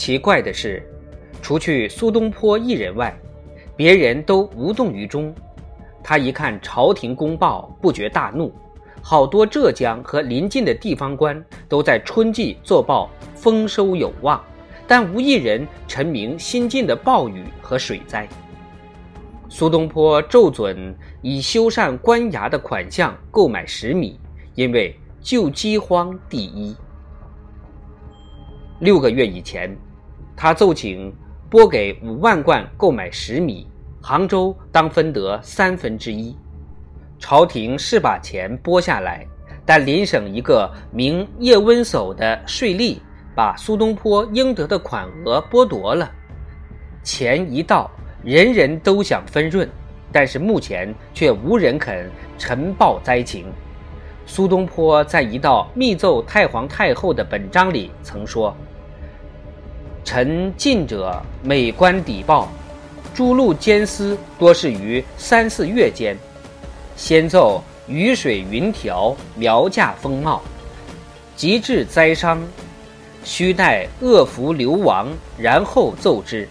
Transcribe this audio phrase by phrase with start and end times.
[0.00, 0.82] 奇怪的是，
[1.42, 3.14] 除去苏东坡一人外，
[3.76, 5.30] 别人都无动于衷。
[6.02, 8.50] 他一看朝廷公报，不觉大怒。
[9.02, 14.42] 好多浙江和邻近的地方官都在春季作报丰收有望，
[14.88, 18.26] 但无一人陈明新近的暴雨和水灾。
[19.50, 24.18] 苏东坡骤准以修缮官衙的款项购买食米，
[24.54, 26.74] 因为救饥荒第一。
[28.78, 29.76] 六个月以前，
[30.42, 31.12] 他奏请
[31.50, 33.66] 拨给五万贯购买食米，
[34.00, 36.34] 杭州当分得三分之一。
[37.18, 39.26] 朝廷是把钱拨下来，
[39.66, 42.96] 但邻省一个名叶温叟的税吏
[43.36, 46.10] 把苏东坡应得的款额剥夺了。
[47.02, 47.90] 钱一到，
[48.24, 49.68] 人人都想分润，
[50.10, 53.44] 但是目前却无人肯呈报灾情。
[54.24, 58.56] 苏东坡在一道密奏太皇太后的本章里曾说
[60.04, 62.48] ：“臣近者每官抵报，
[63.14, 66.16] 诸路监司多是于三四月间。”
[66.96, 70.42] 先奏雨水云条，苗价风貌，
[71.34, 72.42] 及至灾伤，
[73.24, 76.46] 须待恶福流亡，然后奏之。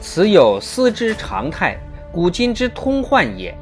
[0.00, 1.76] 此有司之常态，
[2.12, 3.56] 古今之通患也。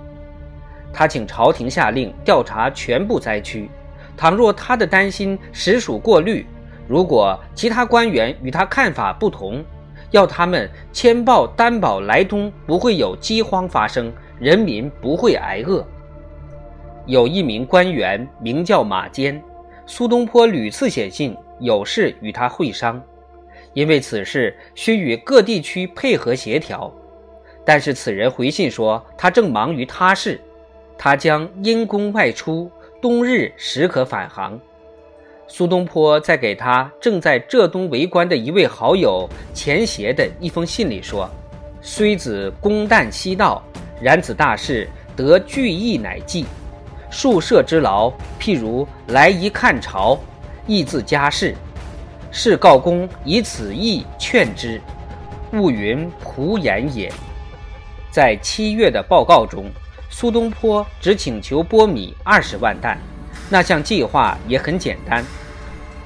[0.92, 3.70] 他请朝廷下令调查全部灾区，
[4.16, 6.44] 倘若他的担心实属过虑，
[6.86, 9.64] 如果其他官员与他看法不同，
[10.10, 14.12] 要他们签报担保来东不会有饥荒发生。
[14.40, 15.86] 人民不会挨饿。
[17.06, 19.40] 有一名官员名叫马坚，
[19.86, 23.00] 苏东坡屡次写信有事与他会商，
[23.74, 26.92] 因为此事需与各地区配合协调。
[27.64, 30.40] 但是此人回信说他正忙于他事，
[30.98, 34.60] 他将因公外出，冬日时可返航。
[35.56, 41.30] 苏东坡在给他正在浙东为官的一位好友钱协的一封信里说
[41.80, 43.62] ：“虽子公旦西道。”
[44.02, 46.44] 然此大事得聚义乃济，
[47.08, 50.18] 数社之劳，譬如来一看朝，
[50.66, 51.54] 亦自家事。
[52.32, 54.80] 是告公以此意劝之，
[55.52, 57.12] 勿云仆言也。
[58.10, 59.66] 在七月的报告中，
[60.10, 62.98] 苏东坡只请求拨米二十万担，
[63.48, 65.24] 那项计划也很简单。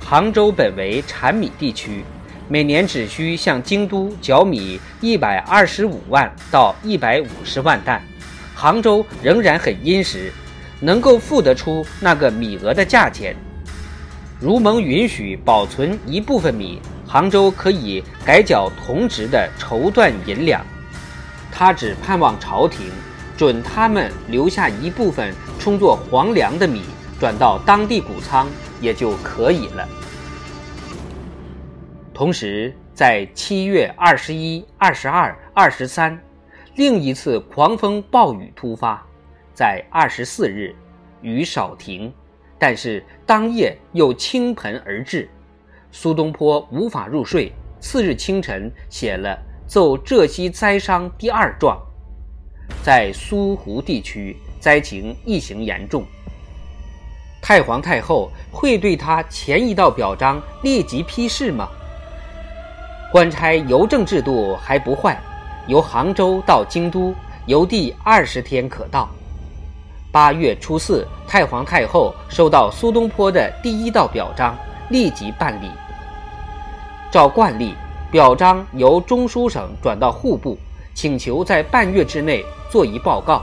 [0.01, 2.05] 杭州本为产米地区。
[2.51, 8.03] 每年只需向京都缴米一百二十五万到一百五十万担，
[8.55, 10.33] 杭州仍然很殷实，
[10.81, 13.37] 能够付得出那个米额的价钱。
[14.41, 20.65] 如蒙允许保存一部分米，杭州可以改缴同值的绸缎银两。
[21.53, 22.87] 他只盼望朝廷
[23.37, 26.83] 准他们留下一部分充作皇粮的米，
[27.19, 28.49] 转到当地谷仓
[28.81, 29.89] 也就可以了。
[32.15, 36.21] 同时，在七月二十一、二十二、二十三，
[36.75, 39.05] 另一次狂风暴雨突发。
[39.55, 40.75] 在二十四日，
[41.21, 42.12] 雨少停，
[42.59, 45.29] 但是当夜又倾盆而至，
[45.91, 47.53] 苏东坡无法入睡。
[47.81, 49.37] 次日清晨，写了
[49.67, 51.81] 奏浙西灾伤第二状。
[52.83, 56.05] 在苏湖地区，灾情异形严重。
[57.49, 61.67] 太皇太后会对他前一道表彰立即批示吗？
[63.11, 65.19] 官差邮政制度还不坏，
[65.67, 67.15] 由杭州到京都
[67.47, 69.09] 邮递二十天可到。
[70.13, 74.55] 八月初四，太皇太后收到苏东坡的第一道表彰，
[74.91, 75.71] 立即办理。
[77.11, 77.75] 照惯例，
[78.11, 80.59] 表彰由中书省转到户部，
[80.93, 83.43] 请求在半月之内作一报告。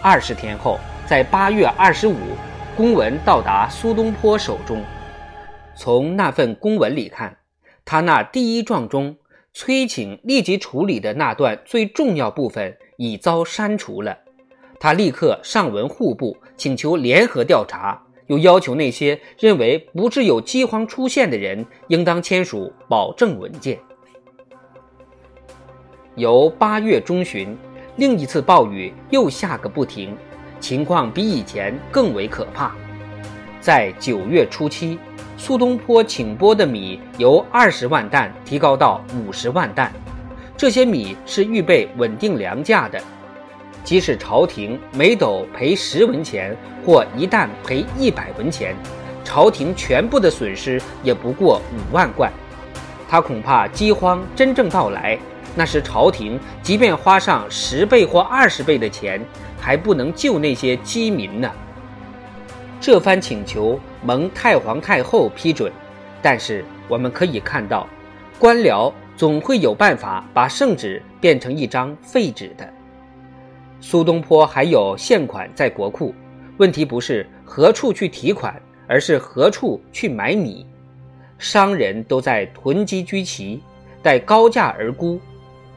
[0.00, 2.16] 二十天后，在八月二十五，
[2.74, 4.82] 公文到达苏东坡手中。
[5.74, 7.36] 从那份公文里看。
[7.84, 9.16] 他那第一状中
[9.52, 14.16] 催请立即处理的那段最重要部分已遭删除了。
[14.78, 23.78] 他立刻上文户部，请求联合调查，又要求那些认为不致有饥荒出现的人，应当签署保证文件。
[26.14, 27.56] 由八月中旬，
[27.96, 30.16] 另一次暴雨又下个不停，
[30.62, 32.72] 情况比以前更为可怕。
[33.60, 34.98] 在九月初七。
[35.38, 39.90] 苏东坡请拨的米由二十万担提高到五十万担，
[40.56, 43.02] 这些米是预备稳定粮价的，
[43.82, 46.56] 即使朝廷每斗赔十文钱
[46.86, 48.76] 或一担赔一百文钱，
[49.24, 52.30] 朝廷全部的损失也不过五万贯。
[53.08, 55.18] 他恐怕饥荒真正到来，
[55.54, 59.20] 那时朝廷即便花上十倍或二十倍的钱，
[59.60, 61.50] 还不能救那些饥民呢。
[62.80, 65.70] 这番请求蒙太皇太后批准，
[66.20, 67.86] 但是我们可以看到，
[68.38, 72.68] 官僚总会有办法把圣旨变成一张废纸的。
[73.80, 76.14] 苏东坡还有现款在国库，
[76.56, 80.66] 问题不是何处去提款，而是何处去买米。
[81.38, 83.60] 商人都在囤积居奇，
[84.02, 85.20] 待高价而沽。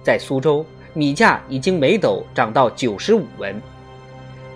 [0.05, 0.63] 在苏州，
[0.93, 3.59] 米价已经每斗涨到九十五文。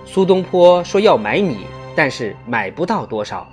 [0.05, 1.57] 苏东坡说要买米，
[1.95, 3.49] 但是买不到多少，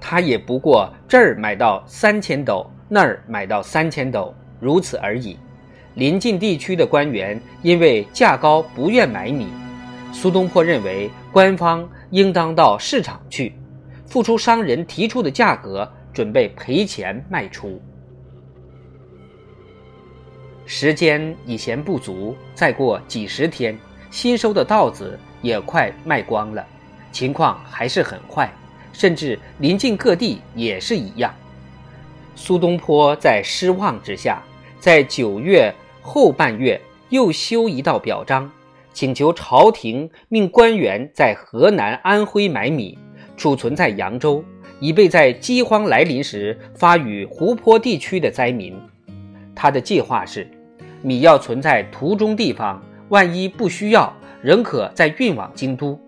[0.00, 5.38] 他也不过这儿买到三千斗，那儿买到三千斗，如此而已。
[5.94, 9.46] 临近地区的官员因为价高不愿买米，
[10.12, 13.54] 苏东坡认为官方应当到市场去，
[14.04, 15.88] 付出商人提出的价格。
[16.12, 17.80] 准备赔钱卖出，
[20.72, 23.76] 时间已嫌不足，再过几十天，
[24.08, 26.64] 新收的稻子也快卖光了，
[27.10, 28.48] 情况还是很坏，
[28.92, 31.34] 甚至临近各地也是一样。
[32.36, 34.40] 苏东坡在失望之下，
[34.78, 38.48] 在九月后半月又修一道表彰，
[38.92, 42.96] 请求朝廷命官员在河南、安徽买米，
[43.36, 44.44] 储存在扬州。
[44.78, 48.80] 以备在饥荒来临时发予湖泊地区的灾民。
[49.52, 50.48] 他的计划是：
[51.02, 54.12] 米要存在途中地方，万一不需要，
[54.42, 55.98] 仍可再运往京都。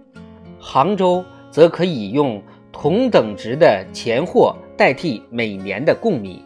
[0.59, 6.43] 杭州则可以用同等值的钱货代替每年的贡米。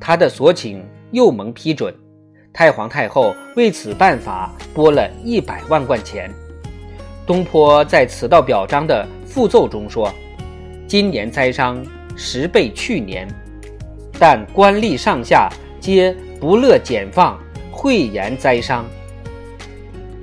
[0.00, 1.94] 他的所请又蒙批准。
[2.52, 6.30] 太皇太后为此办法拨了一百万贯钱。
[7.26, 10.12] 东坡在此道表彰的附奏中说。
[10.88, 11.82] 今年灾伤
[12.16, 13.26] 十倍去年，
[14.18, 15.48] 但官吏上下
[15.80, 17.40] 皆不乐减放，
[17.82, 18.86] 讳言灾伤。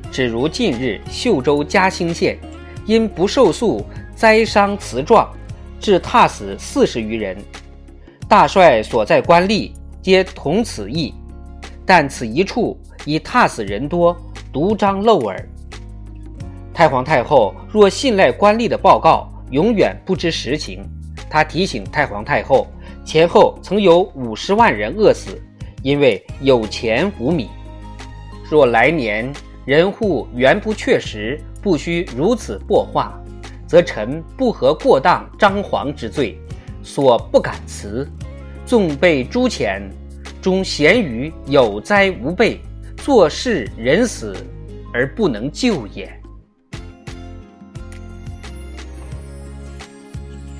[0.09, 2.39] 只如近日秀州嘉兴县，
[2.85, 3.85] 因不受诉
[4.15, 5.29] 灾伤词状，
[5.77, 7.35] 致踏死四十余人。
[8.29, 11.13] 大帅所在官吏皆同此意，
[11.85, 14.15] 但此一处已踏死人多，
[14.53, 15.49] 独张漏耳。
[16.73, 19.29] 太皇太后若信赖官吏的报告。
[19.51, 20.87] 永远不知实情。
[21.27, 22.67] 他提醒太皇太后，
[23.03, 25.41] 前后曾有五十万人饿死，
[25.81, 27.49] 因为有钱无米。
[28.49, 29.31] 若来年
[29.65, 33.13] 人户原不确实，不须如此破化，
[33.67, 36.39] 则臣不合过当张皇之罪，
[36.81, 38.09] 所不敢辞。
[38.65, 39.81] 纵被诛遣，
[40.41, 42.59] 终咸于有灾无备，
[42.97, 44.35] 做事人死
[44.93, 46.11] 而不能救也。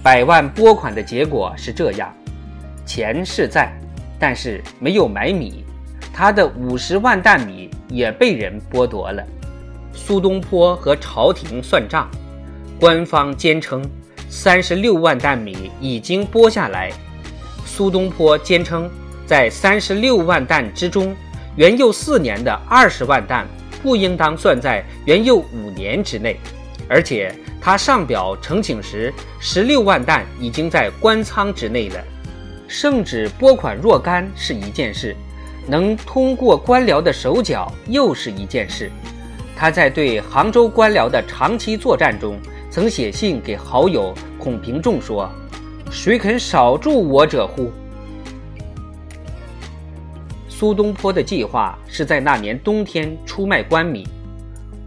[0.02, 2.12] 百万拨款的结果是这样：
[2.86, 3.79] 钱是在，
[4.20, 5.64] 但是没有买米，
[6.14, 9.24] 他的五十万担米也被人剥夺了。
[9.94, 12.10] 苏东坡和朝廷算账，
[12.80, 13.84] 官方坚称
[14.30, 16.92] 三十六万担米已经拨下来。
[17.66, 18.90] 苏东坡坚称，
[19.26, 21.16] 在三十六万担之中，
[21.56, 23.48] 元佑四年的二十万担
[23.82, 26.38] 不应当算在元佑五年之内，
[26.88, 27.34] 而且。
[27.62, 32.02] 他上表呈请时，十六万担已经在官仓之内了。
[32.70, 35.16] 圣旨拨款若干是一件事，
[35.68, 38.92] 能通过官僚的手脚又是一件事。
[39.56, 42.38] 他在对杭州官僚的长期作战中，
[42.70, 45.28] 曾写信给好友孔平仲说
[45.90, 47.72] ：“谁肯少助我者乎？”
[50.48, 54.08] 苏东坡的计划是在那年冬天出卖官米。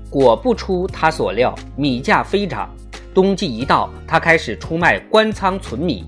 [0.09, 2.71] 果不出他所料，米价飞涨。
[3.13, 6.05] 冬季一到，他开始出卖官仓存米。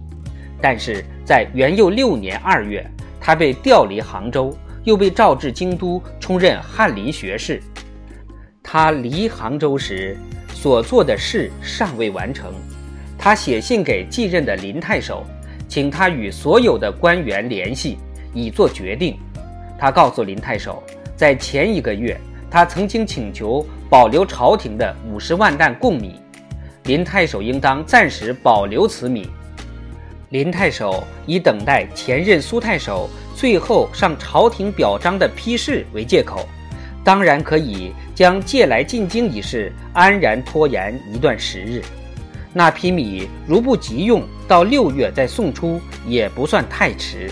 [0.62, 2.84] 但是在元佑六年二月，
[3.20, 7.62] 他被调离杭州，又被召至京都充任翰林学士。
[8.62, 10.16] 他离杭州时
[10.52, 12.52] 所做的事尚未完成，
[13.16, 15.24] 他写信给继任的林太守，
[15.66, 17.98] 请他与所有的官员联系，
[18.34, 19.18] 以做决定。
[19.78, 20.82] 他告诉林太守，
[21.16, 22.18] 在前一个月。
[22.50, 26.20] 他曾经请求保留朝廷的五十万担贡米，
[26.84, 29.28] 林太守应当暂时保留此米。
[30.34, 36.48] 林太守以等待前任苏太守最后上朝廷表彰的批示为借口，
[37.04, 41.80] 当然可以将借来进京一事安然拖延一段时日。
[42.52, 47.30] 那批米如不急用，到六月再送出也不算太迟。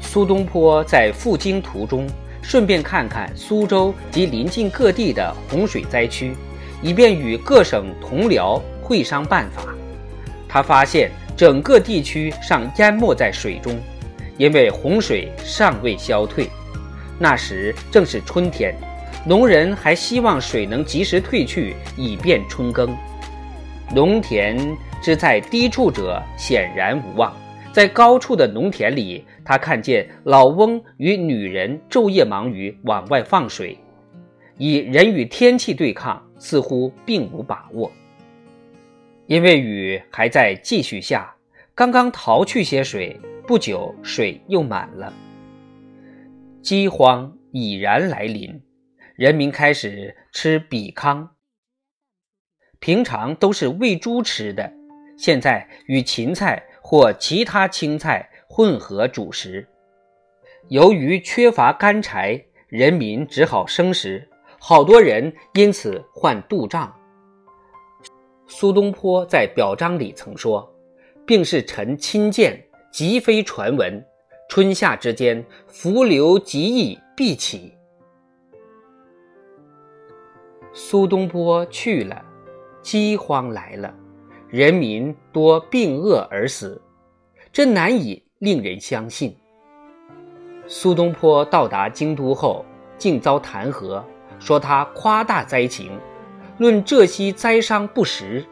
[0.00, 2.06] 苏东坡在赴京途中。
[2.40, 6.34] 顺便看看苏州及邻近各地的洪水灾区，
[6.80, 9.77] 以便与各省同僚会商办法。
[10.48, 13.78] 他发现整个地区尚淹没在水中，
[14.38, 16.48] 因为洪水尚未消退。
[17.18, 18.74] 那时正是春天，
[19.26, 22.96] 农人还希望水能及时退去，以便春耕。
[23.94, 24.56] 农田
[25.02, 27.34] 之在低处者显然无望，
[27.72, 33.78] 在高处的农田里，他看见老翁与女人昼夜忙于往外放水，
[34.56, 37.90] 以人与天气对抗，似乎并无把握。
[39.28, 41.32] 因为雨还在继续下，
[41.74, 45.12] 刚刚淘去些水，不久水又满了。
[46.62, 48.60] 饥荒已然来临，
[49.14, 51.28] 人民开始吃比糠。
[52.80, 54.72] 平常都是喂猪吃的，
[55.16, 56.64] 现在与芹菜。
[56.80, 59.68] 或其他青菜混合主食。
[60.70, 64.26] 由于缺乏干柴，人民只好生食，
[64.58, 66.97] 好多人因此患肚胀。
[68.50, 70.66] 苏东坡在表彰里曾说
[71.26, 72.58] ：“病是臣亲见，
[72.90, 74.02] 即非传闻。
[74.48, 77.74] 春夏之间，伏流极易必起。”
[80.72, 82.24] 苏东坡去了，
[82.80, 83.94] 饥荒来了。
[84.48, 86.80] 人民多病饿而死，
[87.52, 89.36] 这难以令人相信。
[90.66, 92.64] 苏东坡到达京都后，
[92.96, 94.02] 竟遭弹劾，
[94.38, 96.00] 说他夸大灾情，
[96.58, 98.44] 论浙西灾伤不实，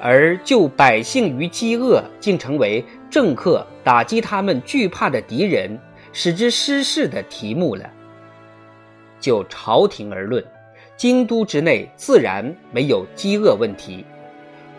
[0.00, 5.78] 而救百姓于饥饿，竟成为政客打击他们惧怕的敌人，
[6.14, 7.84] 使之失势的题目了。
[9.20, 10.42] 就朝廷而论，
[10.96, 14.02] 京都之内自然没有饥饿问题。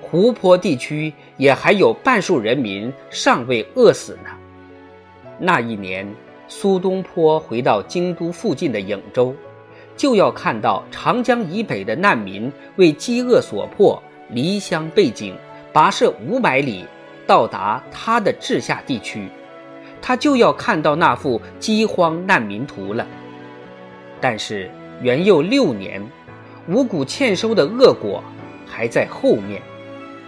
[0.01, 4.31] 湖泊地区也还有半数人民尚未饿死呢。
[5.37, 6.07] 那一年，
[6.47, 9.35] 苏东坡回到京都附近的颍州，
[9.97, 15.35] 就要看到长江以北的难民为饥饿所迫，离乡背井，
[15.73, 16.85] 跋涉五百里，
[17.25, 19.29] 到达他的治下地区，
[20.01, 23.07] 他就要看到那幅饥荒难民图了。
[24.19, 24.69] 但是
[25.01, 26.05] 元佑六年，
[26.67, 28.23] 五谷欠收的恶果
[28.67, 29.61] 还在后面。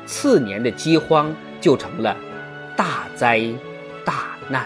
[0.05, 2.15] 次年的饥荒就成了
[2.77, 3.41] 大灾
[4.05, 4.65] 大难。